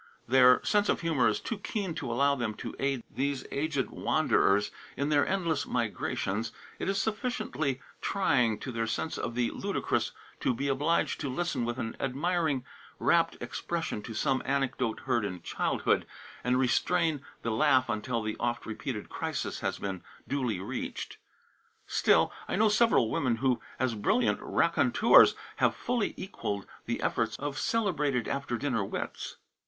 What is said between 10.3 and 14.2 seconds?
to be obliged to listen with an admiring, rapt expression to